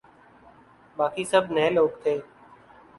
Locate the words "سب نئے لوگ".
1.31-1.89